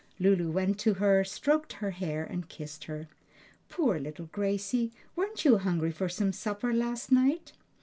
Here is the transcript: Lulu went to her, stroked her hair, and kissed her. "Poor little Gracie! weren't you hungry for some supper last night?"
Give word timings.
Lulu 0.19 0.49
went 0.49 0.79
to 0.79 0.95
her, 0.95 1.23
stroked 1.23 1.73
her 1.73 1.91
hair, 1.91 2.23
and 2.23 2.49
kissed 2.49 2.85
her. 2.85 3.07
"Poor 3.69 3.99
little 3.99 4.25
Gracie! 4.31 4.91
weren't 5.15 5.45
you 5.45 5.59
hungry 5.59 5.91
for 5.91 6.09
some 6.09 6.33
supper 6.33 6.73
last 6.73 7.11
night?" 7.11 7.53